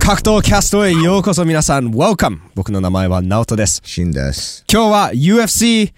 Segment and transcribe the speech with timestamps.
[0.00, 2.40] 格闘キャストへようこそ皆さん Welcome!
[2.54, 3.80] 僕の名前はナオトです。
[3.84, 4.64] シンです。
[4.72, 5.92] 今日は UFC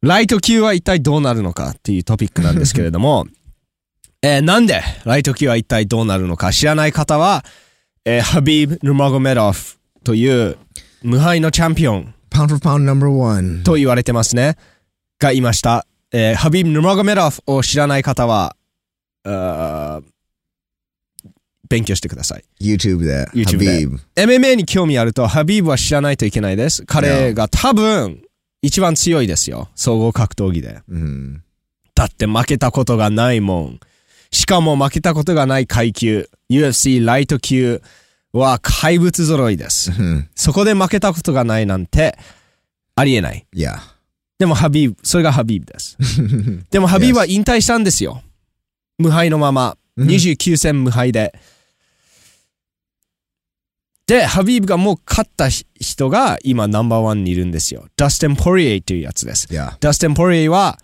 [0.00, 3.26] ライト級は一体どうなるのかっていうトピックなんですけれども、
[4.22, 7.44] えーなんでライト級は一体どうなるのか知らない方は、
[8.06, 10.56] えーハビーブ・ヌマゴメドフという
[11.02, 13.62] 無敗のチャンピオン Pound for pound number one.
[13.64, 14.56] と言われてますね。
[15.18, 15.86] がいました。
[16.12, 18.56] えーハビーブ・ヌマゴメドフを知らない方は、
[21.74, 22.44] 勉強してください。
[22.60, 23.26] YouTube で。
[23.34, 23.88] YouTube で。
[24.14, 26.84] MMA に興味あると、ハビーブは知らないといけないです。
[26.86, 28.22] 彼が多分、
[28.62, 29.68] 一番強いですよ。
[29.74, 30.82] 総合格闘技で。
[30.88, 31.42] うん。
[31.96, 33.80] だって負けたことがないもん。
[34.30, 37.82] しかも負けたことがない階級、UFC ライト級
[38.32, 39.90] は怪物揃いです。
[39.90, 42.16] うんそこで負けたことがないなんて、
[42.94, 43.44] ありえない。
[43.52, 43.80] いや。
[44.38, 45.96] でもハビーブ、それがハビーブです。
[46.70, 48.22] でもハビーブは引退したんですよ。
[48.98, 49.76] 無敗のまま。
[49.96, 51.32] うん29戦無敗で。
[54.06, 57.86] で、ハビーブがもう勝った人が今ナンバーワンにいるんですよ。
[57.96, 59.48] ダスティン・ポリエイというやつです。
[59.50, 59.76] いや。
[59.80, 60.78] ダスティン・ポリエイは、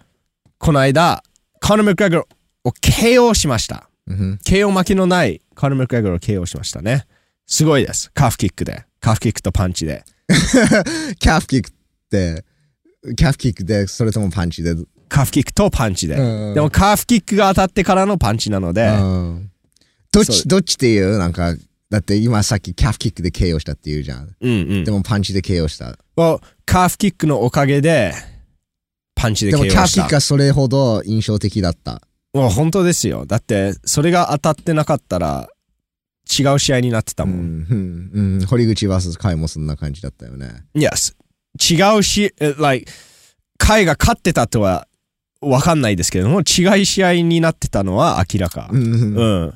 [0.58, 1.22] この間、
[1.60, 2.24] コナー・マクレガー
[2.64, 3.90] を KO しました。
[4.06, 4.38] うん。
[4.44, 7.06] KO 負けのないコナー・マクレガーを KO しましたね。
[7.46, 8.10] すごいです。
[8.12, 8.84] カーフキックで。
[9.00, 10.05] カーフキックとパンチで。
[11.18, 11.72] キャフキックっ
[12.10, 12.44] て、
[13.16, 14.74] キャフキックで、それともパンチで？
[15.08, 16.14] カーフキックとパンチで。
[16.14, 19.50] うんでもカーフキックが当たってからのパンチなので、うん
[20.12, 21.18] どっち、どっちっていう？
[21.18, 21.55] なんか、
[21.91, 24.34] だって今さっきキャフキックで KO したって言うじゃん。
[24.41, 24.92] うんうんで。
[24.92, 25.96] もパンチで KO した。
[26.16, 28.14] well, カーフキックのおかげで、
[29.16, 30.06] パンチででも KO キャフキッした。
[30.06, 32.00] クがそれほど印象的だった。
[32.33, 33.27] もう本当ですよ。
[33.27, 35.48] だって、それが当たってなかったら、
[36.38, 37.36] 違う試合になってたうもん。
[37.38, 37.66] ん。
[37.68, 38.11] うん。
[38.38, 40.64] うん堀口 VS カイもそんな感じだったよね。
[40.77, 41.14] Yes.
[41.58, 42.91] 違うし、え like、
[43.58, 44.86] カイが勝ってたとは
[45.41, 48.78] わかんないですけれども、違い試合になってたのは明らかう。
[48.78, 49.55] ん。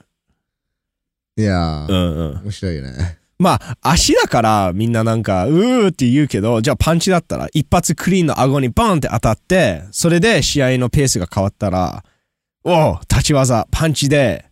[1.36, 1.44] うん。
[1.44, 2.42] いやー、うんうん。
[2.42, 3.18] 面白いよね。
[3.38, 12.05] まあ、足だからみんななんか、うーって言うけど、じゃあパンチだったら、一発クリーンの顎にバーンって当たって、それで試合のペースが変わったら、
[12.64, 14.46] おう、立ち技、パンチで、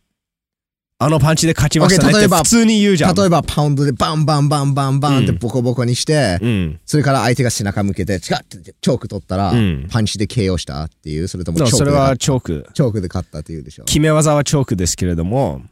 [0.99, 3.15] あのパンチで勝ちましたねって普通に言うじゃん。
[3.17, 6.81] 例えばパウンドでバンバンバンバンバンってうんボコボコにして、うん。
[6.87, 12.69] それから相手が背中向けて、チカッてチョーク取ったら、うんパンチで KO したっていう、それともチョークそれはで勝っチョーク。
[12.73, 13.85] チョークで勝ったっていうでしょ。
[13.85, 15.63] 決め技はチョークですけれども、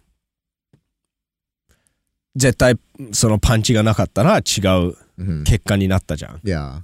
[2.37, 2.77] 絶対
[3.13, 6.41] そのパンチがなかったら違ううん、結果になったじゃん。
[6.43, 6.83] いや、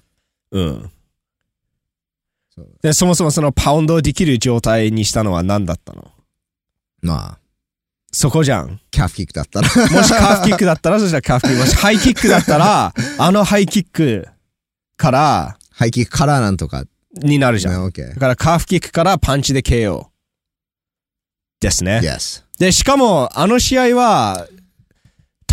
[0.50, 0.90] うん。
[2.82, 6.10] で、そもそもそのパウンドできる状態にしたのは何だったの？
[7.00, 7.38] まあ、
[8.12, 8.80] そこじゃん。
[8.90, 9.68] キャフキックだったら。
[9.68, 11.60] もしカーフキックだったら、そしたらカーフキック。
[11.60, 14.28] もしハイキックだったら、 あのハイキック
[14.96, 16.84] からハイキックからなんとか。
[17.22, 17.72] になるじゃん。
[17.72, 18.14] ね、OK だ。
[18.16, 20.08] からカーフキックからパンチで KO。
[21.60, 22.00] ですね。
[22.02, 22.42] Yes.
[22.58, 24.46] で、しかも、あの試合は、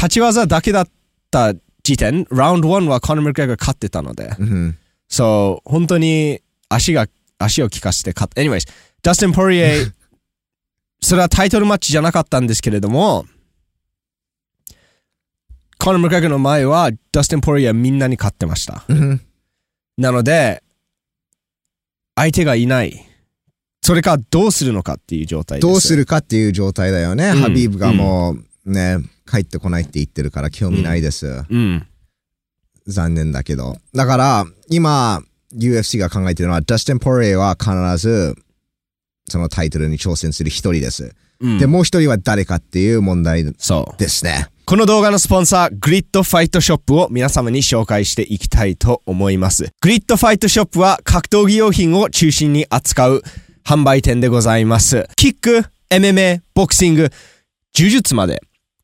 [0.03, 0.87] 立ち技だけだっ
[1.31, 4.77] た時点、ラウンド1はコナー・マクレガーが勝ってたので、うん
[5.07, 8.41] そう、本当に足が、足を効かせて勝った。
[8.41, 8.67] anyways、
[9.01, 9.85] ダスティン・ポリエ、
[11.01, 13.25] それはタイトルマッチじゃなかったんですけれども、
[15.77, 18.83] コナー・マクレガーの前は、ダスティン・ポリエはみんなに勝ってました。
[18.89, 19.21] うん
[19.95, 20.63] なので、
[22.15, 23.05] 相手がいない。
[23.83, 25.67] それかどうするのかっていう状態です。
[25.67, 27.29] どうするかっていう状態だよね。
[27.29, 28.35] うんハビーブがも
[28.65, 28.97] うね、
[29.29, 31.43] 帰ってこないって言ってるから興味ないです。
[31.49, 31.87] うん。
[32.87, 33.77] 残念だけど。
[33.93, 35.21] だから、今、
[35.55, 38.35] UFC が考えてるのは、ダスティン・ポリエは必ず、
[39.29, 41.15] そのタイトルに挑戦する一人です。
[41.39, 43.43] うんで、もう一人は誰かっていう問題。
[43.43, 43.53] で
[44.07, 44.47] すね。
[44.65, 49.69] この動画のスポンサー、グリッドファイトショップを皆様に紹介していきたいと思います。
[49.81, 53.23] グリッドファイトショップは格闘技用品を中心に扱う
[53.65, 55.05] 販売店でございます。
[55.17, 57.11] キック、MMA、ボクシング、
[57.75, 58.41] 呪術まで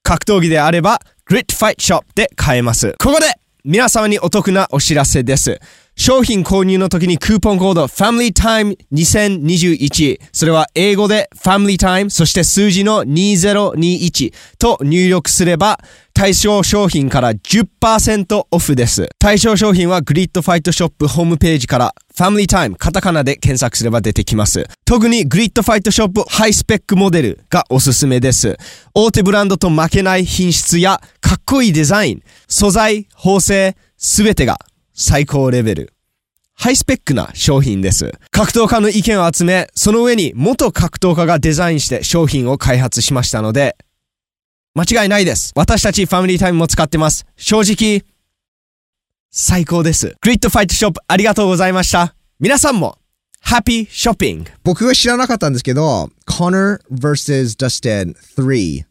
[0.09, 2.95] 格闘技であればグリッドファイトショップで買えます。
[2.97, 3.27] ここで
[3.63, 5.59] 皆様にお得なお知らせです。
[6.01, 15.77] 商品購入の時にクーポンコード FamilyTime2021 それは英語で FamilyTime そして数字の2021と入力すれば
[16.13, 19.09] 対象商品から10%オフです。
[19.19, 24.69] 対象商品はグリッドファイトショップホームページから FamilyTime カタカナで検索すれば出てきます。
[24.85, 28.56] 特にグリッドファイトショップハイスペックモデルがおすすめです。
[28.94, 34.59] 大手ブランドと負けない品質やかっこいいデザイン、素材、縫製、すべてが
[35.01, 35.94] 最高レベル。
[36.56, 38.12] ハイスペックな商品です。
[38.31, 43.78] 格闘家の意見を集め、その上に元格闘家がデザインして商品を開発しましたので、
[44.75, 45.54] 間違いないです。
[45.56, 47.25] 私たちファミリータイムも使ってます。
[47.38, 48.04] 正直、
[49.31, 50.18] 最高です。
[50.19, 52.13] グリッドファイトショップありがとうございました。
[52.42, 52.98] 皆さんも、
[53.40, 54.51] ハッピーショッピング。
[54.66, 57.56] 僕は知らなかったんですけど、Connor vs.
[57.57, 58.84] Dustin 3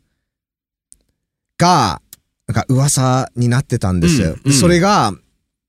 [1.58, 2.00] が
[2.46, 4.28] なんか噂になってたんですよ。
[4.28, 5.12] うんうんそれが、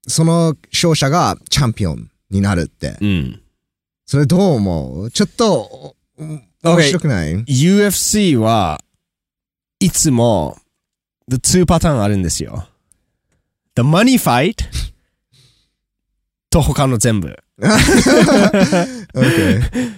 [0.08, 2.98] その勝者がチャンピオンになるって。
[3.02, 3.42] うん。
[4.06, 5.12] それどう思う？
[5.12, 6.26] ちょっと、お
[6.64, 8.80] 面白くない？UFC は
[9.80, 10.58] いつも、
[11.28, 12.68] the 2パターンあるんですよ。
[13.76, 14.56] the money fight
[16.50, 17.38] と他の全部。
[17.60, 19.92] ?OK。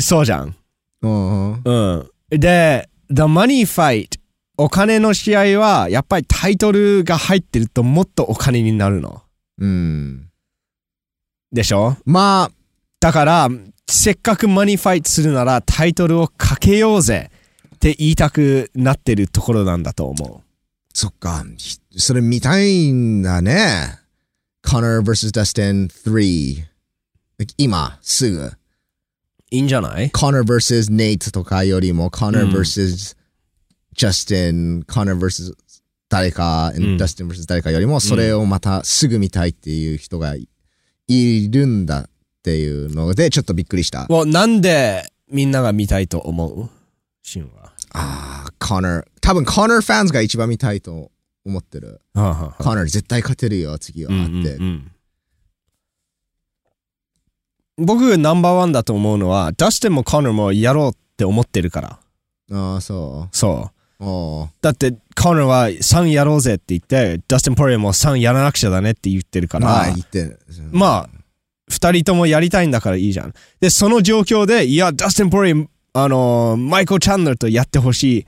[0.00, 0.56] そうじゃん。
[1.02, 2.10] うんうん。
[2.30, 4.17] で、the money fight
[4.58, 9.22] お金の試合はやっぱりタイトルが入ってるともっとお金になるの。
[9.58, 10.30] うん。
[11.52, 11.96] でしょ？
[12.04, 12.52] まあ、
[13.00, 13.48] だから、
[13.88, 17.30] せっかくマニーファイトするならタイトルをかけようぜ
[17.76, 20.42] って言いたくなってるところなんだと思
[20.92, 21.44] そっか。
[21.56, 23.98] ひそれ見たいんだね。
[24.66, 25.30] Connor vs.
[25.30, 26.64] Dustin 3。
[27.56, 28.38] 今、すぐ。
[28.38, 28.58] う。
[29.50, 30.92] いいんじゃない？Connor vs.
[30.92, 33.16] Nate とかよりも Connor うん vs.
[33.98, 35.54] Justin、Connor vs.
[36.08, 37.46] 誰か、うん Dustin vs.
[37.46, 40.48] 誰かよりもそれをまたすぐ見たいっていう人がい
[41.08, 42.10] いるんだっ
[42.42, 44.06] ていうのでちょっとびっくりした。
[44.08, 46.70] もうなんでみんなが見たいと思う？
[47.22, 47.72] シンは。
[47.92, 49.04] ああ、Connor。
[49.20, 51.10] 多分 Connor ファンズが一番見たいと
[51.44, 52.00] 思ってる。
[52.14, 54.12] はあはあ Connor 絶対勝てるよ、次は。
[54.12, 54.54] うんうんって。
[54.54, 54.92] うん
[57.80, 62.00] 僕ナンバーワンだと思うのはダスティンもコナーもやろうって思ってるから
[62.50, 63.56] ああ、そそうう。
[63.56, 63.70] おー
[64.62, 70.40] だってコナーは3やろうぜって言ってダスティン・ポリアも3やらなくちゃだねって言ってるからまあ、言ってる。
[70.70, 71.10] まあ、
[71.68, 73.34] 二人ともやりたいんだからいいじゃん。
[73.60, 78.24] で、その状況で、いや、ダスティン・ポリー、あのーマイコ・チャンネルとやってほしいっ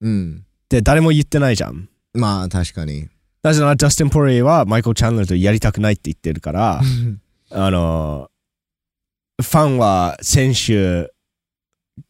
[0.00, 0.44] うん。
[0.68, 1.88] て誰も言ってないじゃん。
[2.14, 3.08] まあ、確かに。
[3.42, 6.80] なぜなら、ダスティン・ポリーはマイコ・チャンネルとやりたくないって言ってるから、
[7.52, 8.30] あのー
[9.42, 11.10] ファンは選手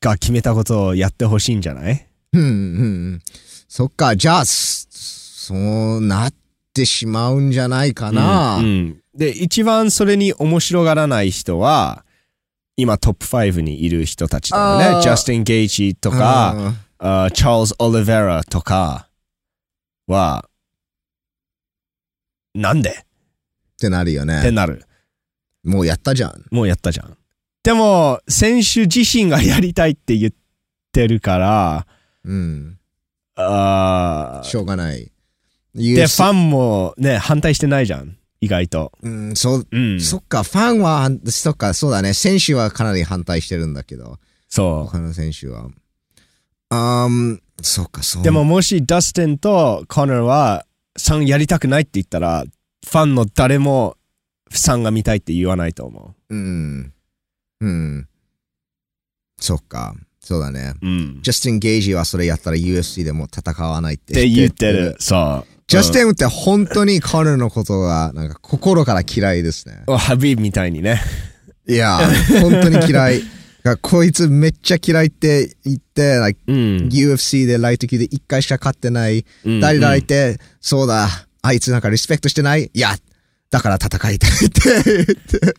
[0.01, 2.09] が決めたことをやってほしいんじゃない？
[2.33, 3.21] うん、うん。
[3.69, 6.35] そっか、じゃあ、そそうなっ
[6.73, 8.59] てしまうんじゃないかな。
[8.59, 12.05] うんうんで、一番それに面白がらない人は、
[12.77, 15.03] 今トップ5にいる人たちだよね。
[15.03, 19.09] ジャスティン・ゲイチとか、チャールズ・オリベラとか
[20.07, 20.49] は、
[22.55, 22.91] なんで？
[22.91, 22.95] っ
[23.81, 24.39] てなるよね。
[24.39, 24.87] ってなる。
[25.65, 26.45] もうやったじゃん。
[26.53, 27.17] もうやったじゃん。
[27.65, 30.33] でも、選手自身がやりたいって言っ
[30.93, 31.87] てるから、
[32.25, 32.79] うん。
[33.37, 35.11] あーしょうがない。
[35.75, 38.17] で、ファンもね、反対してないじゃん。
[38.41, 38.93] 意外と。
[39.03, 40.01] うん、そう、うん。
[40.01, 42.15] そっか、ファンは、そっか、そうだね。
[42.15, 44.19] 選手はかなり反対してるんだけど、
[44.49, 45.69] そ他の選手は。
[46.71, 48.23] あーん、そっか、そう。
[48.23, 48.25] う。
[48.25, 50.67] でも、もしダスティンとコナーは
[50.99, 52.45] 3やりたくないって言ったら、
[52.87, 53.97] ファンの誰も
[54.53, 56.93] 3が見たいって言わないと思うん。
[57.61, 58.09] うん。
[59.39, 59.95] そっか、
[60.31, 60.75] そうだね。
[60.81, 60.87] う。
[60.87, 61.19] うん。
[61.23, 64.95] ジャスティン・ゲイジーはそれやったら UFC でも戦わないって言ってる。。
[65.01, 65.53] そう。
[65.67, 69.83] ジャスティンって本当にコナーのことがなんか心から嫌いですね。
[69.89, 69.97] ン。
[69.97, 71.01] ハビーブみたいにね。
[71.67, 71.99] いや、
[72.43, 73.23] 本当に嫌い。
[73.65, 76.57] がこいつめっちゃ嫌いって言って、like うん。
[76.93, 79.25] UFC でライト級で一回しか勝ってない。
[79.45, 81.09] うん誰々って、そうだ、
[81.43, 82.71] あいつなんかリスペクトしてない？
[82.73, 82.95] いや、
[83.51, 85.55] だから戦いたいって言って。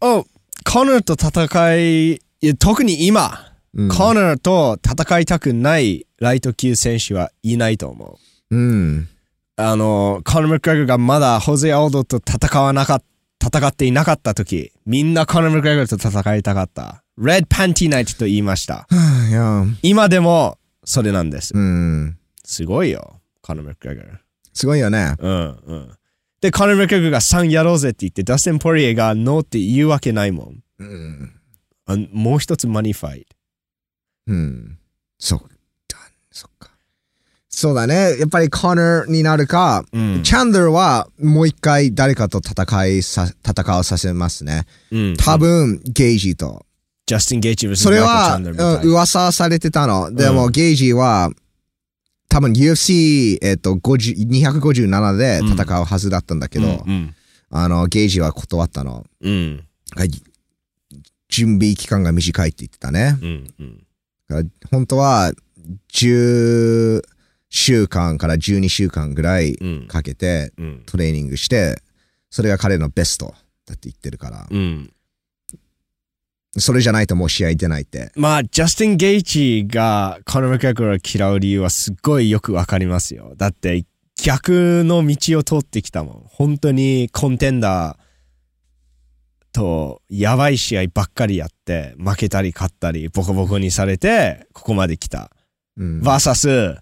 [0.02, 0.26] お
[0.64, 8.18] コナーと戦い、特に今、うんコナーと戦いたくないライト級選手はいないと思
[8.50, 8.56] う。
[8.56, 9.08] うん。
[9.56, 13.02] あの、コナー・マクレガーがまだホゼ・アオドと戦わなかっ
[13.38, 17.02] た、戦っていなかった時、みんなコナー・マクレガーと戦いたかった。
[17.18, 18.86] レッド・パンティ・ナイトと言いました。
[19.82, 21.52] 今でもそれなんです。
[21.54, 22.16] うん。
[22.44, 24.06] すごいよ、コナー・マクレガー。
[24.52, 25.16] すごいよね。
[25.18, 25.90] うんうん。
[26.44, 30.62] で、コナー・マクレガーが3やろうぜって言って、ダスティン・ポリエがノーって言うわけないもん。
[30.78, 31.32] うん。
[31.86, 33.26] あもう一つマニファイ
[34.26, 34.78] うん。
[35.18, 35.46] そっか。
[36.30, 36.70] そっか。
[37.48, 38.18] そうだね。
[38.18, 44.66] やっぱりコナーになるか、うんチャンダーはもう一回誰かと戦いさ、戦わさせますね。
[44.92, 45.16] うん。
[45.16, 46.66] 多分、ゲイジーと。
[47.06, 50.12] ジャスティン・ゲイチ vs それは、うん噂されてたの。
[50.12, 51.30] でも、うんゲイジーは、
[52.34, 57.14] 多分 UFC、えっと、50 257で戦うはずだったんだけど、うん
[57.48, 59.06] あの、ゲイジーは断ったの。
[59.20, 59.64] うん。
[59.94, 60.10] はい。
[61.28, 63.16] 準備期間が短いって言ってたね。
[63.22, 63.86] うんうん。
[64.28, 65.32] だから本当は、
[65.92, 67.02] 10
[67.50, 69.86] 週間から12週間ぐらいうん。
[69.86, 70.82] かけてうん。
[70.86, 71.80] トレーニングして、
[72.30, 73.26] それが彼のベスト
[73.64, 74.92] だって言ってるから、うん
[76.58, 78.12] それじゃないともう試合出ないって。
[78.16, 83.34] まあ、ジャスティン・ゲイチがコナー・マクレを嫌う理由はすっごいよくわかりますよ。
[83.36, 83.84] だって、
[84.22, 86.22] 逆の道を通ってきたもん。
[86.26, 88.04] 本当にコンテンダー
[89.52, 95.30] とやばい試合ばっかりやって、負けたり勝ったり、ボコボコにされて、ここまで来た。
[95.76, 96.02] うん。
[96.02, 96.80] バーサス、フ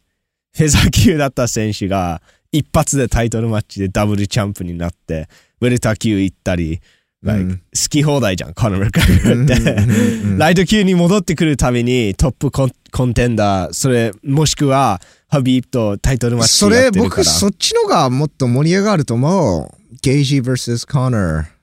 [0.57, 5.29] ェザー級だった選手が、一発でタイトルマッチでダブルチャンプになって、
[5.61, 6.81] ウェルター級行ったり、
[7.23, 10.39] like うん好き放題じゃん、コナー・マクレガーって。
[10.39, 17.23] ライト級に戻ってくるたびにトップコンコンテンダー、それ、もしくは、ハビーブとタイトルマッチそれ、やってるから。
[17.23, 19.71] 僕、そっちのがもっと盛り上がると思う。
[20.03, 21.62] ゲイジー vs コナー。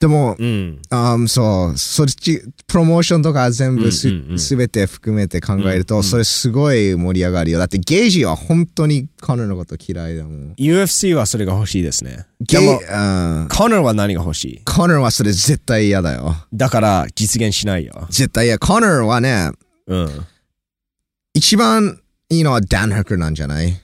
[0.00, 0.80] でも、うん。
[1.28, 7.58] そう、そっち、プロモーションとか全部すうんうんて含めて考えると、うんうんそれすごい盛り上がるよ。
[7.58, 10.54] だってゲイジーは本当にコナーのこと嫌いだもん。
[10.54, 12.24] UFC はそれが欲しいですね。
[12.40, 12.82] ゲイ、でも、う
[13.44, 13.48] ん。
[13.50, 14.64] コナーは何が欲しい？
[14.64, 16.34] コナーはそれ絶対嫌だよ。
[16.54, 18.06] だから実現しないよ。
[18.08, 18.58] 絶対嫌。
[18.58, 19.50] コナーはね、
[19.86, 20.26] うん。
[21.34, 23.78] 一番いいのはダン・ハックーなんじゃない？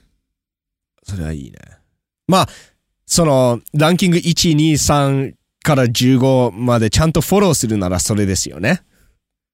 [1.03, 1.59] それはいいね。
[2.27, 2.47] まあ、
[3.05, 5.33] その、ランキング1、2、3
[5.67, 8.83] から15までちゃんとフォローするならそれですよね。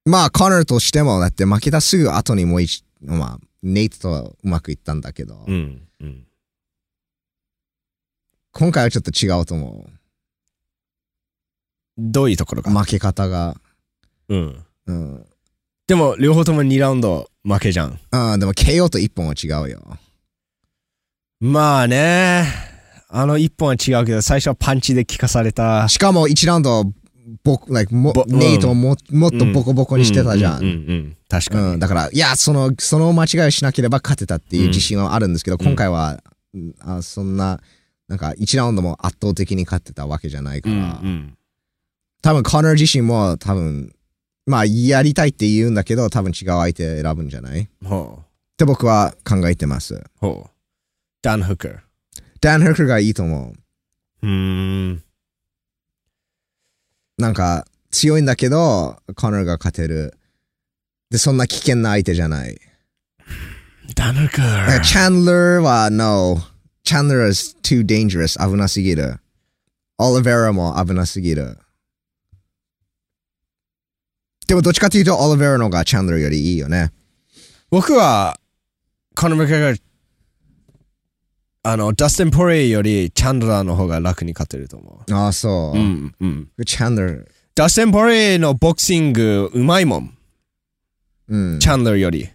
[0.06, 5.82] まあ、コナーとしても、だって負けたすぐ後にもう一、まあ、ネイトとうまくいったんだけど、うん。
[6.02, 6.28] うん。
[8.52, 9.90] 今回はちょっと違うと思
[11.98, 12.64] どういうところう。
[12.64, 12.70] か。
[12.70, 13.56] 負け方が。
[14.30, 14.66] うん。
[14.86, 15.26] うん。
[15.88, 18.00] でも、両方とも2ラウンド負けじゃん。
[18.12, 19.98] ああ、でも KO と一本は違うよ。
[21.40, 22.73] まあね。
[23.16, 25.88] あの1本は違うけど、最初はパンチで効かされた。
[25.88, 26.84] しかも1ラウンド、
[27.44, 30.62] ぼ、like もぼ、ネイトをももっとボコボコにしてたじゃん。
[30.62, 31.18] うんうんうんうん。
[31.30, 31.68] 確かに。
[31.74, 36.24] うん、だから、いや、その、その間違いをしなければ勝てたっていう自信はあるんですけど、今回は、
[36.56, 37.62] うんあそんな、
[38.08, 41.38] なんか1ラウンドも圧倒的に勝ってたわけじゃないかうんら、うん。
[42.24, 43.94] 多分コナー自身も多分、
[44.48, 47.62] まあ、やりたいって言うんだけど、多分違う相手選ぶんじゃない？
[47.62, 48.26] っほう。
[48.58, 50.04] て僕は考えてます。
[50.20, 50.50] ほう。
[51.22, 51.78] ダン・フッカー。
[52.44, 53.54] ダン・ヘックがいいと思
[54.22, 54.28] う。
[54.28, 55.04] うーん。
[57.18, 60.18] なんか、強いんだけど、コナーが勝てる。
[61.10, 62.60] で、そんな危険な相手じゃない。
[63.96, 64.82] ダン・フッカだからー。
[64.82, 66.38] チャンドラーは no。
[66.84, 68.38] チャンドラー is too dangerous.
[68.38, 69.22] 危なすぎる。
[69.98, 71.58] オリベラも危なすぎる。
[74.48, 76.92] でもどっちかというとオリベラの方がチャンドラーよりいいよね。
[77.70, 78.38] 僕は、
[79.16, 79.82] コナー・マクレガー、
[81.66, 85.80] あの、ダスティン・ポレイよりチャンドラーの方が楽に勝てると思ああ、そうう。。
[85.80, 86.50] うん、うん。
[86.66, 87.26] チャンドラー。
[87.56, 90.18] ダスティン・ポレイのボクシングうまいもん。
[91.30, 91.60] うん。
[91.60, 92.28] チャンドラーより。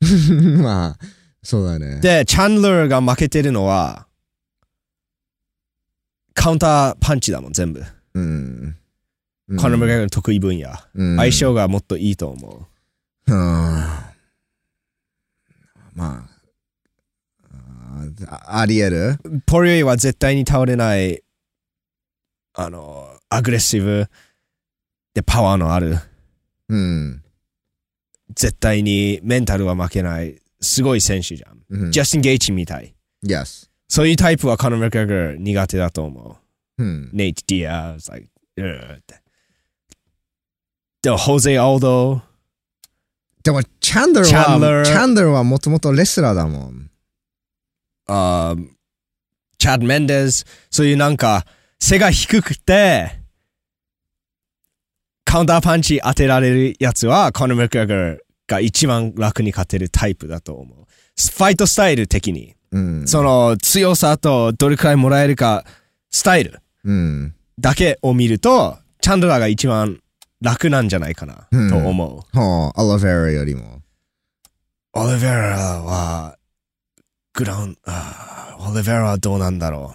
[0.62, 1.06] まあ、
[1.42, 2.00] そうだね。
[2.00, 4.06] で、チャンドラーが負けてるのは、
[6.32, 7.84] カウンターパンチだもん、全部。
[8.14, 8.76] うん。
[9.58, 10.70] コナー・マクの得意分野。
[10.94, 12.68] うん相性がもっといいと思
[13.26, 13.34] うん。
[15.94, 16.22] まあ、
[18.26, 19.18] ああり得る？
[19.24, 19.40] う。
[19.46, 21.22] ポレイは絶対に倒れない、
[22.54, 24.08] あの、アグレッシブ
[25.14, 25.98] でパワーのある。
[26.68, 27.22] うん。
[28.34, 31.58] 絶対にメンタルは負けない、すごい選手じゃん。
[31.70, 32.94] うんジャスティン・ゲイチみたい。
[33.24, 33.68] Yes.
[33.88, 36.38] そういうタイプはコナー・マクレガー苦手だと思
[36.78, 36.82] う。
[36.82, 37.10] うん。
[37.12, 39.20] ネイト・ディアス、like, うーって。
[41.02, 42.22] でも、ジョゼ・アルド、
[43.42, 46.91] でも、チャンドラーは、Chandler チャンドラーはもともとレスラーだもん。
[48.06, 48.66] あー
[49.58, 51.46] チャッド・メンデス、そういうなんか、
[51.78, 53.20] 背が低くて、
[55.24, 58.18] カウンターパンチ当てられるやつは、コノン・マクレガー
[58.48, 60.78] が一番楽に勝てるタイプだと思う。
[61.16, 62.56] ファイトスタイル的に。
[62.72, 63.06] うん。
[63.06, 65.64] その強さとどれくらいもらえるか、
[66.10, 67.34] スタイルうん。
[67.58, 70.00] だけを見ると、チャンドラーが一番
[70.40, 72.38] 楽なんじゃないかなうんと思う。
[72.38, 73.80] はあ、アラベラよりも。
[74.94, 76.36] オリベラは、
[77.34, 79.94] グラウン、あーオリベラはどうなんだろ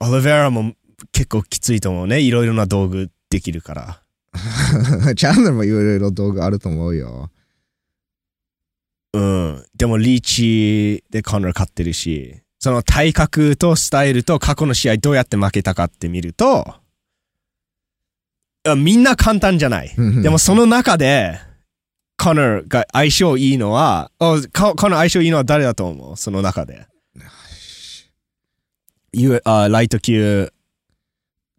[0.00, 0.04] う。
[0.12, 0.74] オリベラも
[1.12, 2.20] 結構きついと思うね。
[2.20, 4.02] いろいろな道具できるから。
[5.14, 7.30] チャンドラーもいろいろ道具あると思うよ。
[9.14, 9.64] うん。
[9.76, 16.74] でもリーチでコナー勝ってるし、その体格とスタイルと過去の試合どうやって負けたかって見ると、
[18.66, 19.94] あみんな簡単じゃない。
[20.22, 21.38] でもその中で、
[22.24, 26.16] コナーが相性いいのは、あココナー相性いいのは誰だと思う？
[26.16, 26.86] その中で。
[29.12, 30.52] You- あライト級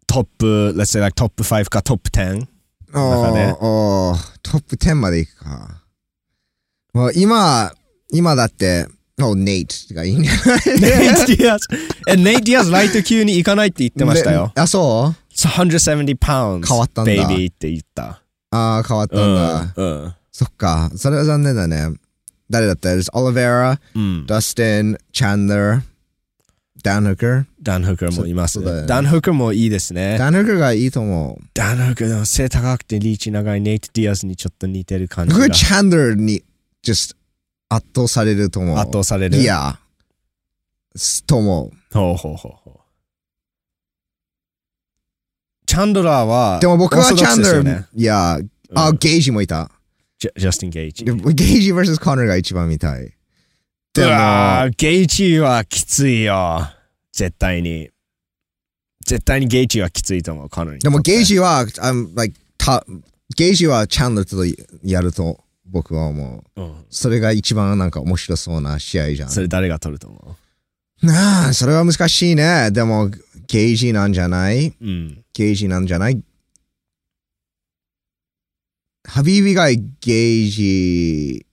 [0.06, 2.46] トップ、let's say like トップ5かトップ10。
[2.92, 5.82] 中でおーおートップ10までいくか。
[6.92, 7.72] もう今、
[8.10, 8.86] 今だって、
[9.20, 10.80] おネイトがいいんじゃない？
[10.80, 11.66] ネイト・ディアス。
[12.08, 14.52] え、ネイト・ディアスライト級に行かないって言ってましたよ。
[14.54, 16.66] で あ、そう？170 pounds。
[16.66, 18.22] 変わったんだ baby って言った。
[18.50, 19.72] ああ、変わったんだ。
[19.76, 20.14] うん。
[20.36, 20.90] そっか。
[20.94, 21.94] それは残念だね。
[22.50, 22.90] 誰だった？
[23.14, 24.26] オリベラ、うん。
[24.26, 25.80] ダスティン、チャンダー、
[26.82, 27.44] ダン・フッカー。
[27.62, 28.60] ダン・フッカーもいます。
[28.60, 30.18] そうだよねダン・フッカーもいいですね。
[30.18, 31.44] ダン・フッカーがいいと思う。
[31.54, 35.40] ダン・フッカーでも背高くてリーチ長いネイト・ディアスにちょっと似てる感じが。
[35.40, 36.42] 僕、チャンダーに、
[36.84, 37.16] just、
[37.70, 38.76] 圧倒されると思う。
[38.76, 39.38] 圧倒される？
[39.38, 39.78] いや、
[40.94, 42.80] すと思ほうほうほうほう。
[45.64, 46.60] チャンドラーは、う。
[46.60, 48.38] でも僕はチャンドラー、ね、いや、
[48.74, 49.70] あ、うんゲイジもいた。
[50.18, 51.04] ジャスティン・ゲイチ。
[51.04, 53.12] でもゲイジ vs コナーが一番見たい。
[53.94, 56.68] でうも、ゲイチはきついよ。
[57.12, 57.90] 絶対に。
[59.06, 62.84] 絶対にゲイチはきついと思う、カノンにでもゲイジジは、um, like, た
[63.36, 66.60] ゲイジはチャンドラーとやると僕は思う。
[66.60, 66.74] うん。
[66.90, 69.28] それが一番なんか面白そうな試合じゃん。
[69.30, 70.36] それ誰が取ると思
[71.02, 72.70] なあ、それは難しいね。
[72.70, 73.10] でも、
[73.48, 74.68] ゲージなんじゃない？
[74.68, 75.24] ううん。
[75.34, 76.20] ゲージなんじゃない？
[79.06, 81.46] ハビービがゲージ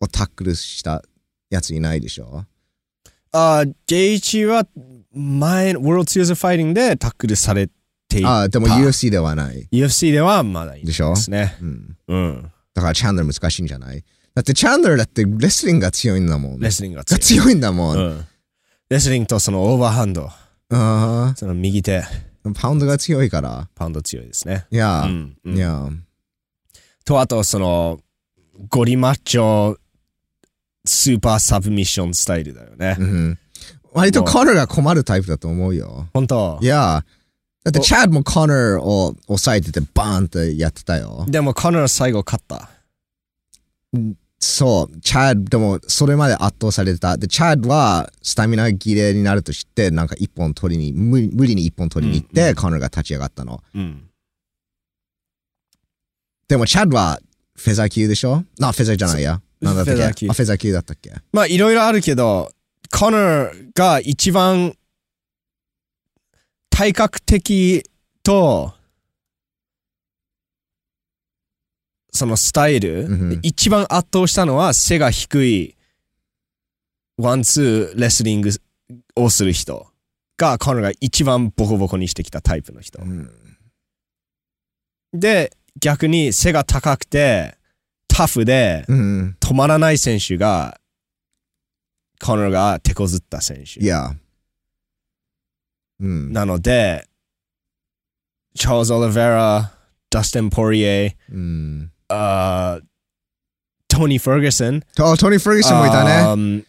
[0.00, 1.02] をタックルした
[1.50, 2.44] やついないでしょ？
[3.32, 4.66] あーゲイチは
[5.12, 7.68] 前、ワールドツーズファイティングでタックルされ
[8.08, 9.68] ていああ、でもた UFC ではない。
[9.70, 11.56] UFC ではまだいいでしょですね。
[11.60, 11.96] うん。
[12.08, 12.52] うん。
[12.74, 14.02] だからチャンドラー難しいんじゃない？
[14.34, 16.60] だってチャンドラーだってレスリングが強いんだもん。
[16.60, 17.18] レスリングが強い。
[17.18, 17.98] が強いんだもん。
[17.98, 18.26] うん。
[18.88, 20.30] レスリングとそのオーバーハンド、
[20.70, 22.04] あその右手、あ、
[22.54, 23.68] パウンドが強いから。
[23.74, 24.64] パウンド強いですね。
[24.70, 25.36] いやう、ん。
[25.44, 25.88] うんいや、
[27.08, 28.00] と、あと、その、
[28.68, 29.76] ゴリマッチョ、
[30.84, 32.96] スーパーサブミッションスタイルだよね。
[32.98, 33.38] うん。
[33.92, 36.06] 割とコナーが困るタイプだと思うよ。
[36.12, 36.58] 本当？
[36.60, 37.02] いや、
[37.64, 41.24] だっておチャッドもコナーを抑えててバーンってやってたよ。
[41.28, 42.68] でも、コナー最後勝った。
[44.38, 47.16] そう、チャッドでもそれまで圧倒されてた。
[47.16, 53.62] で、チャッドはスタミナ切れになると知って、なんか一本取りに、無無理に一本取りに行って、うんうんコナーが立ち上がったの。
[53.74, 54.07] うん。
[56.48, 57.20] でもチャッドは
[57.56, 58.44] フェザー級でしょ？
[58.58, 59.40] な、フェザーじゃないや。
[59.60, 59.96] なんだったっけ？
[59.96, 61.12] フェザー級あ、フェザー級だったっけ？
[61.32, 62.50] まあ、いろいろあるけど、
[62.90, 64.74] コナーが一番
[66.70, 67.84] 体格的
[68.22, 68.72] と、
[72.12, 75.76] そのスタイル、うんうん一番圧倒したのは背が低い
[77.18, 78.50] ワンツーレスリング
[79.16, 79.86] をする人
[80.36, 83.04] がコナーが一番ボコボコにしてきたタイプの人う。
[83.04, 83.30] ん。
[85.12, 87.56] で、逆に背が高くて
[88.08, 89.36] タフでうん。
[89.40, 90.78] 止まらない選手が
[92.20, 93.86] コナーが手こずった選手い。
[93.86, 94.12] や。
[96.00, 96.32] うん。
[96.32, 97.04] なので、
[98.54, 99.72] チャールズ・オリベラ、
[100.10, 101.92] ダスティン・ポリエ、うん。
[102.08, 102.84] あー
[103.88, 106.64] トニー・フェルゲソン、あ、トニー・フェルゲソンもいたね。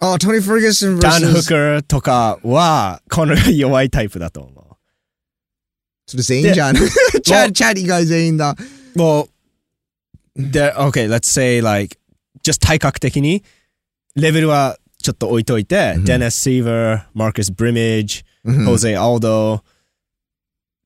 [0.00, 4.55] あトニー・フェルゲソンダン・フッカーとかは、コナーが弱いタイプだと思
[6.06, 6.76] それ全員じゃん。
[7.22, 8.56] チャチャリが全員だ。
[8.94, 8.98] う。
[8.98, 9.28] も
[10.36, 11.98] う、で、OK, let's say like,
[12.44, 13.42] just 体格的に、
[14.14, 19.62] レベルはちょっと置いといて、うんデネス・シーバー、マーカス・ブリメージ、うんホゼ・アルド、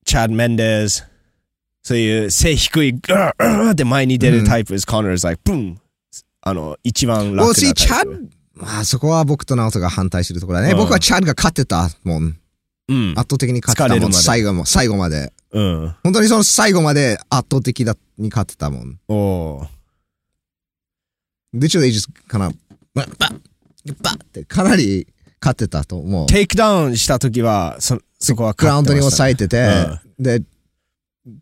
[0.05, 1.05] チャッド・メンデス、
[1.83, 5.79] そういう背低い、グーグーって前に出るタイプ is Connor is like, ブン
[6.41, 8.29] あの、一番楽なタイプ。
[8.53, 10.71] まあそこは僕とナオトが反対するところだね。
[10.73, 12.37] うん僕はチャッドが勝ってたもん。
[12.87, 13.11] うん。
[13.11, 14.13] 圧倒的に勝ってたもん。
[14.13, 15.33] 最後も、最後まで。
[15.51, 15.95] うん。
[16.03, 18.99] 本当にその最後まで圧倒的だに勝ってたもん。
[19.07, 19.67] おー
[21.53, 22.49] Literally just かな、
[22.93, 23.41] バッバッ
[24.01, 25.05] バッってかなり
[25.41, 26.27] 勝ってたと思う。
[26.27, 29.69] テイクダウンした時は、そ、そこはグラウンドに抑えてて、
[30.17, 30.41] で、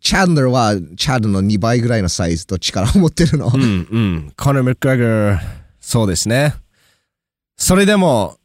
[0.00, 3.50] チャンドラーはチャッドの2倍ぐらいのサイズと力を持ってるの。
[3.54, 4.32] うん、うん。
[4.36, 5.42] コナー・マクグレガー、
[5.80, 6.54] そうですね。
[7.56, 8.39] それでも、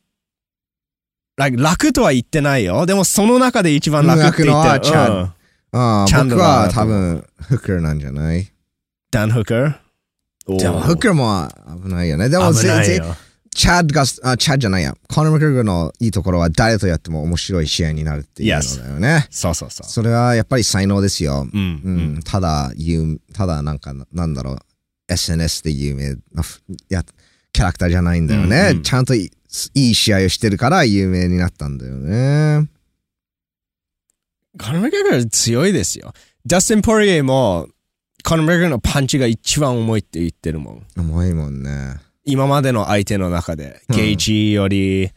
[1.37, 2.85] 楽とは言ってないよ。
[2.85, 4.79] でもその中で一番楽って言ってる。
[4.85, 5.31] チャンうん
[5.77, 8.49] あ僕は多分フッカーなんじゃない？
[9.11, 9.75] ダン・フッカー。
[10.47, 11.49] おーでもフッカーも
[11.83, 12.29] 危ないよね。
[12.29, 13.15] でも全然よ。
[13.53, 14.95] チャッドが、あ、チャッドじゃないや。
[15.07, 19.27] コナー・マクグレガーのいいところは誰とやっても面白い試合になるっていうのだよね。
[19.31, 19.89] そうそうそう。
[19.89, 21.47] それはやっぱり才能ですよ。
[21.53, 21.81] うん。
[21.83, 22.21] ううんん。
[22.23, 24.57] ただ、有ただなんか、なんだろう、
[25.07, 27.03] SNS で有名なふや
[27.53, 28.57] キャラクターじゃないんだよね。
[28.71, 29.13] うんうんちゃんと
[29.73, 32.67] いいい試合をしてるから有名になったんだよね。
[34.57, 36.13] コナー・マクガー強いですよ。
[36.45, 37.67] ダスティン・ポリエも、
[38.23, 40.87] コナー・マクガーのパンチが一番重いって言ってるもん。
[40.97, 41.97] 重いもんね。
[42.23, 45.11] 今までの相手の中で、うんゲイジより、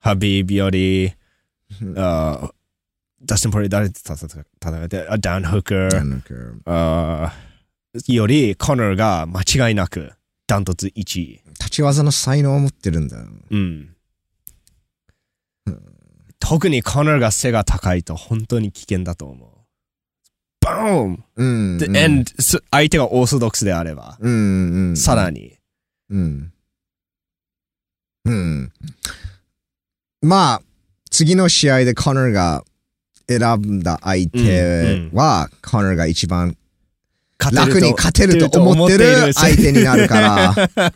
[0.00, 1.12] ハビービより、
[1.96, 2.52] あー
[3.24, 10.12] ダスティン・ポリエ誰と戦戦って、あダン・フッカー、なんかあーより、コナーが間違いなく
[10.46, 11.42] ダントツ1位。
[11.58, 13.26] 立ち技の才能を持ってるんだよ。
[13.50, 13.96] うん。
[16.38, 19.50] 特にコナーが背が高いと本当に危険だと思う。
[20.60, 21.78] バーンうん。
[21.78, 24.96] で、うん and す相手がオーソドックスであれば、うんうん。
[24.96, 25.56] さらに。
[26.10, 26.52] うん。
[28.24, 28.72] うん。
[30.20, 30.62] まあ、
[31.10, 32.64] 次の試合でコナーが
[33.28, 36.56] 選んだ相手は、コナーが一番
[37.50, 40.54] 楽に勝てると思ってる相手になるから。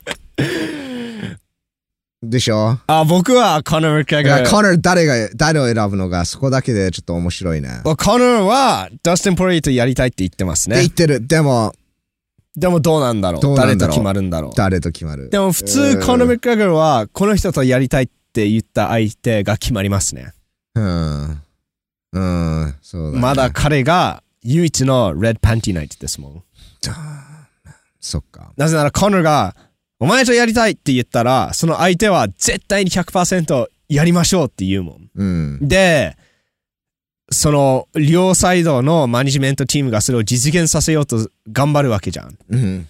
[2.23, 2.79] でしょ？
[2.87, 4.51] あ、僕はコナー・マクレガー。
[4.51, 7.83] コナー誰が、誰を選ぶのがそこだけでちょっと面白いね。
[7.85, 10.77] コナーはダスティン・ポリーとやりたいって言ってますね。
[10.77, 11.27] 言ってる。
[11.27, 11.75] でも、
[12.57, 20.33] でもどうなんだろうどうなんだろう誰と決まるんだろう誰と決まるでも普通コナー・マクレガーはこの人とやりたいって言った相手が決まりますね。
[20.75, 21.43] うん。
[22.13, 23.19] うん、そうだ、ね。
[23.19, 26.43] まだ彼が唯一のレッドパンティナイトですもん。
[28.01, 28.53] そっか。
[28.57, 29.57] なぜならコナーが
[29.99, 35.11] お前とやりたいって言ったらその相手は絶対に100%やりましょうって言うもん。
[35.15, 35.69] うん。
[35.69, 36.17] で、
[37.31, 42.39] その両サイドのマネジメントチームがそれを実現させようと頑張るわけじゃん。
[42.49, 42.89] うん。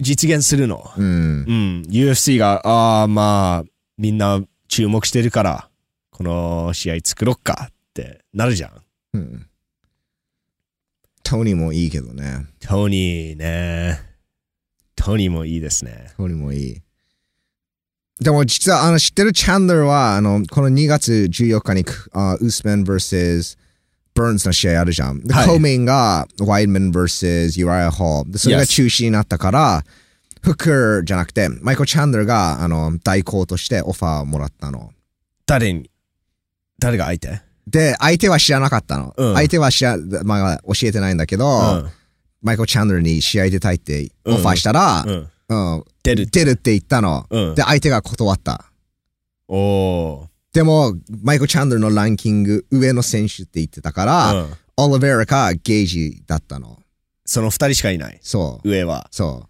[0.00, 0.90] 実現するの。
[0.96, 1.04] うん。
[1.04, 1.82] うん。
[1.88, 5.68] UFC が、ああ、まあ、みんな注目してるから、
[6.10, 8.72] この試合作ろっかってなるじゃん。
[9.14, 9.46] うん。
[11.24, 12.46] トニーもいいけどね。
[12.60, 14.00] トニーね。
[14.94, 16.12] トニーもいいですね。
[16.16, 16.82] トニーもいい。
[18.20, 23.58] でも実はあの知ってるチャンドラーはあのこの2月14日にあウースメン vs
[24.14, 25.20] バーンズの試合あるじゃん。
[25.24, 28.32] で、はいコーメインがワイドマン vs ユライア・ホール。
[28.32, 29.82] で、それが中止になったから、
[30.42, 34.92] フックーじゃなくて、マイコ・チャンドラーがあの代行としてオファーもらったの。
[35.46, 35.90] 誰に
[36.78, 37.40] 誰が相手？
[37.66, 39.14] で、相手は知らなかったの。
[39.16, 41.50] うん相手は知ら、まあ、教えてないんだけど、う
[41.86, 41.90] ん。
[42.42, 45.28] マイコ・チャンドラーに試合出たいってオファーしたら、うん。
[45.48, 46.26] うん出る。
[46.26, 47.26] 出るって言ったの。
[47.30, 47.62] うんで、。
[47.62, 48.66] 相手が断った。
[49.48, 54.44] おおでも、マイコ・チャンドラーのランキング上の選手って言ってたから、ー。
[54.44, 54.54] うん。
[54.76, 56.78] オリベラかゲージだったの。
[57.24, 58.18] その二人しかいない。
[58.22, 58.68] そう。
[58.68, 59.08] 上は。
[59.10, 59.48] そう。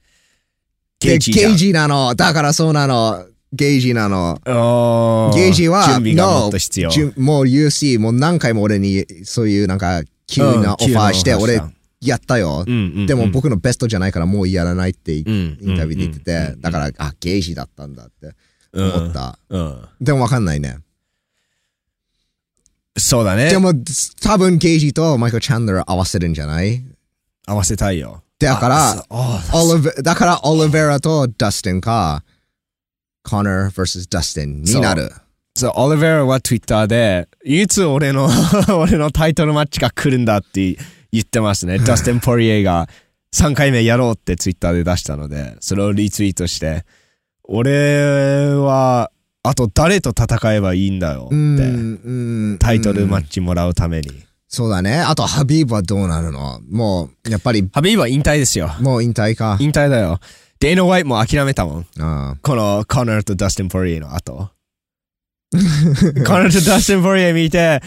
[1.01, 2.15] ゲージじゃんでゲージなの。
[2.15, 3.27] だからそうなの。
[3.55, 4.41] ゲージなの。
[4.47, 6.91] おゲージは、準備がもっと必要。
[6.91, 11.61] じゅもう UFC、もう何回も俺にそういうなんか急なオファーして、俺
[12.01, 12.65] やったよ。
[12.67, 18.35] うんうんうん、でも僕のベストじゃないからもうやらないってイうん、ンタビューで言ってて、だから、あ、ゲージだったんだって
[18.73, 19.39] うん思った。
[19.49, 19.81] うん。
[20.01, 20.79] でもわかんないね。
[22.97, 23.51] そうだね。
[23.51, 23.73] でも
[24.23, 26.85] 多分ゲージとマイコ・チャンドラー合わせるんじゃない？
[27.47, 28.23] 合わせたいよ。
[28.39, 29.05] だから
[30.03, 32.25] だからオリベラとダスティンか、
[33.25, 35.11] コナー vs ダスティンになる。
[35.57, 38.29] そう、オリベラは Twitter で、いつ俺の、
[38.79, 40.77] 俺のタイトルマッチが来るんだって
[41.13, 41.79] 言ってますね。
[41.79, 42.89] ダスティン・ポリエが
[43.35, 46.85] 3回目やろうって Twitter で出したので、それをリツイートして、
[47.45, 49.11] 俺は、
[49.43, 54.11] あと誰と戦えばいいんだよって、タイトルマうんッチもらうために。
[54.49, 54.99] そうだね。
[55.01, 56.61] あと、ハビーブはどうなるの？
[56.71, 58.73] もう、やっぱり、ハビーブは引退ですよ。
[58.81, 59.57] もう引退か。
[59.61, 60.21] 引退だよ。
[60.65, 61.87] デイノ・ワイトも諦めたもん。
[62.01, 64.49] あこのコナーとダスティン・ポリエの後。
[65.53, 67.83] コナーとダスティン・ポリエ見て、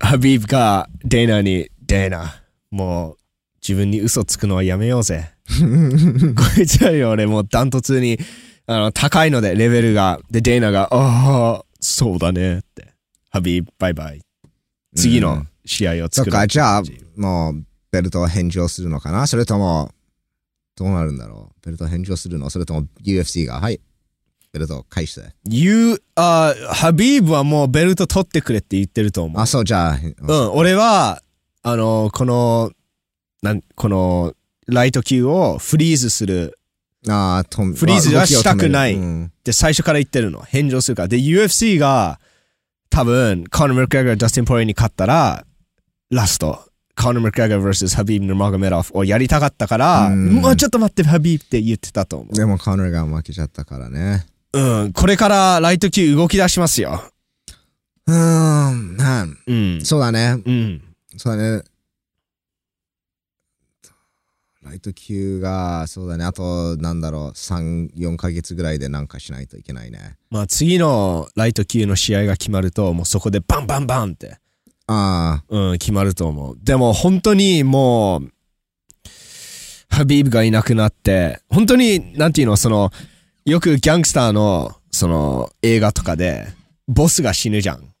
[0.00, 3.16] ハビーブがデイナに、デイナ、もう
[3.60, 5.32] 自分に嘘つくのはやめようぜ。
[5.46, 8.18] こいつより俺もうダントツに
[8.66, 10.20] あの高いのでレベルが。
[10.30, 12.94] で、デイナが、ああ、そうだねって。
[13.28, 14.22] ハビーブ、バイバイ。
[14.96, 16.32] 次のうん試合を作る。
[16.32, 16.82] そっか、じゃあ、
[17.18, 19.26] もう、ベルトを返上するのかな？
[19.26, 19.93] それとも、
[20.76, 21.66] どうなるんだろう？
[21.66, 22.50] ベルト返上するの？
[22.50, 23.80] それとも UFC が、はい、
[24.52, 25.34] ベルト返して？
[25.44, 29.40] 言う、あハビーブはもうベルト取ってくれって言ってると思う。
[29.40, 31.22] あ、そう、じゃあ、うん、俺は、
[31.62, 32.72] あの、この、
[33.42, 34.34] なん、この、
[34.66, 36.58] ライト級をフリーズする
[37.06, 40.40] あーとフリーズはしたくない動きを止めるうんって最初から言ってるの。
[40.40, 41.08] 返上するから。
[41.08, 42.18] で、UFC が、
[42.88, 45.44] 多分、コナー・マクレガー、ダスティン・ポリーに勝ったら、
[46.10, 54.26] ラスト、コナー・マクレガー vs ハビーブ・ヌマゴメロフをやりたかったから、うんもうちょっと待って、ハビーブって言ってたと思でも、コナーが負けちゃったからね。
[54.52, 54.60] う。
[54.60, 57.02] うん、これからライト級動き出しますよ。
[58.06, 59.80] うーん、なんうん。
[59.82, 60.42] そうだね。
[60.44, 60.82] うん。
[61.16, 61.64] そうだね。
[64.62, 66.24] ライト級が、そうだね。
[66.24, 70.16] あと、なんだろう、3、4ヶ月ぐらいでなんかしないといけないね。
[70.30, 74.38] まあ、次のライト級の試合が決まると、もうそこでバンバンバンって。
[74.86, 76.58] あうん、決まると思う。
[76.62, 78.30] でも本当にもう、
[79.88, 82.90] ハビーブがいなくなって、本当に、なんていうの、その、
[83.44, 86.48] よくギャングスターの、その、映画とかで、
[86.88, 87.94] ボスが死ぬじゃん。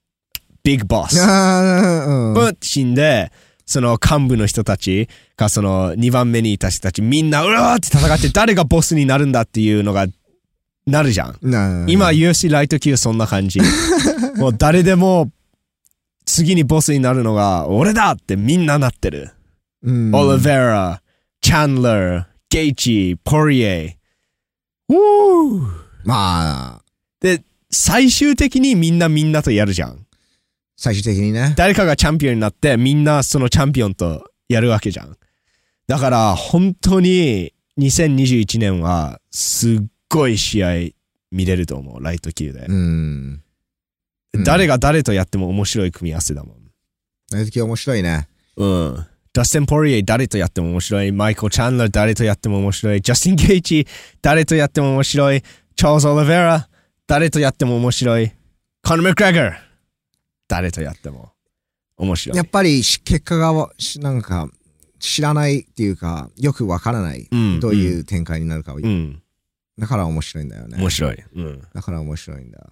[0.64, 1.22] ビッグボス。
[1.22, 2.32] あ。
[2.36, 2.56] うん。
[2.60, 3.30] 死んで、
[3.64, 10.06] その幹部の人たちが、その2番目にいた人たち、みんな、うわーって戦って、誰がボスになるんだっていうのが、
[10.86, 11.38] なるじゃん。
[11.40, 13.60] な今 UFC ライト級そんな感じ。
[14.36, 15.30] もう誰でも
[16.24, 19.30] 次にボスになるのが俺だってみんななってる。
[19.82, 21.02] うんオリベラ、
[21.42, 23.98] チャンラー、ゲイチ、ポリエ。
[24.88, 25.60] ウー
[26.04, 26.82] まあ、
[27.20, 30.06] で、最終的にみんなみんなとやるじゃん。
[30.76, 31.54] 最終的にね。
[31.56, 35.16] 誰かがチャンピオンになってみんなそのチャンピオンとやるわけじゃん。
[35.86, 40.68] だから、本当に2021年は、すっごい試合
[41.30, 42.66] 見れると思う、ライト級で。
[42.68, 43.42] うん。
[44.34, 46.56] うん誰が誰とやっても面白い組み合わせだもん。
[47.32, 48.28] ライト級面白いね。
[48.56, 49.06] うん。
[49.32, 51.12] ダスティン・ポリエ誰とやっても面白い。
[51.12, 53.00] マイコ・チャンラー誰とやっても面白い。
[53.00, 53.86] ジャスティン・ゲイチ
[54.22, 55.42] 誰とやっても面白い。
[55.76, 56.68] チャールズ・オリベラ
[57.06, 58.32] 誰とやっても面白い。
[58.82, 59.54] コナー・マクグレガー
[60.46, 61.32] 誰とやっても
[61.96, 62.36] 面白い。
[62.36, 63.70] やっぱりし結果が
[64.00, 64.48] なんか
[64.98, 67.28] 知らないっていうか、よくわからない。
[67.30, 68.76] うんどういう展開になるかを。
[68.76, 69.22] うん。
[69.78, 70.78] だから面白いんだよね。
[70.78, 71.22] 面白い。
[71.34, 71.62] うん。
[71.74, 72.70] だから面白いんだ。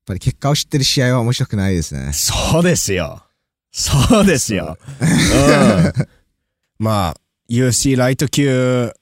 [0.00, 2.12] やっぱり結果を知ってる試合は面白くないですね。
[2.12, 3.22] そうですよ。
[3.70, 4.78] そうですよ。
[5.00, 6.08] うん。
[6.78, 7.16] まあ、
[7.48, 8.92] UFC ライト級、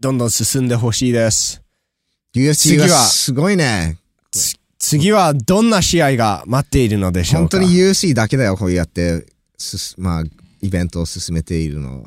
[0.00, 1.62] どんどん進んでほしいです。
[2.34, 3.98] UFC 次ははすごいね。
[4.78, 7.58] 次はどんな試合が待っているのでしょうか？
[7.58, 9.26] 本当に UFC だけだよ、こうやって、
[9.96, 10.24] まあ、
[10.60, 12.06] イベントを進めているの。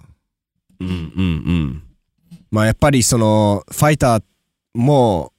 [0.80, 1.84] うんうんうん。
[2.52, 4.24] まあやっぱりその、ファイター
[4.74, 5.32] も、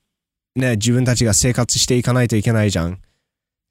[0.56, 3.00] ね、自分たちが生活していかないといけないじゃん。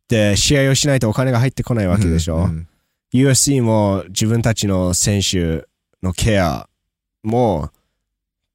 [0.08, 2.38] で、試合をしないとお金が入ってこないわけでしょ。
[2.38, 2.68] うん
[3.14, 5.66] UFC も自分たちの選手
[6.04, 6.68] のケア
[7.24, 7.70] も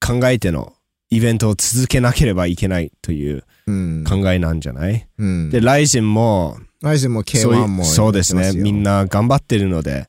[0.07, 0.75] 考えての
[1.09, 4.05] イベントを続けなければいけないといううん。
[4.05, 5.51] 考えなんじゃない、うん。
[5.51, 8.53] で、ライゼンもライゼンもそうい K1 もそうですね。
[8.53, 9.05] みんな。
[9.05, 10.09] な頑張ってるので、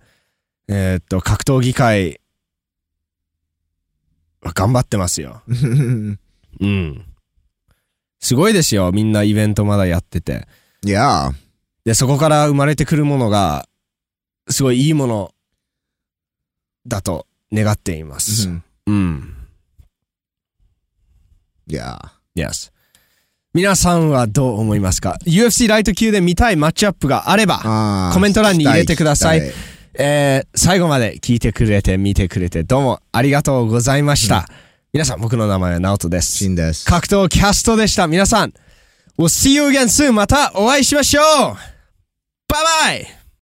[0.67, 2.21] えーっと、格闘技界
[4.41, 5.43] は頑張ってますよ。
[6.60, 7.05] うん。
[8.21, 8.91] すごいですよ。
[8.91, 10.47] みんなイベントまだやってて。
[10.86, 11.31] いや、
[11.86, 13.67] で、そこから生まれてくるものが、
[14.49, 15.34] すごいいいもの
[16.88, 18.49] だと願っています。
[18.88, 19.36] うん。
[21.67, 21.99] いや、
[22.36, 22.71] Yes.
[23.53, 29.41] 皆さんはどう思いますか ?UFC ライト級で見たいマッチアップがあれば、コメント欄に入れてください
[29.93, 34.47] えー最後まで聞いてくれて、見てくれて、どうもありがとうございました。
[34.93, 36.49] 皆さん、僕の名前はナオトですシ。
[36.49, 36.86] ンです。
[36.86, 38.08] 格闘キャストでした。
[38.08, 38.54] 皆さん、
[39.17, 40.12] We'll see you again soon.
[40.12, 41.23] またお会いしましょう
[42.49, 43.20] バイバイ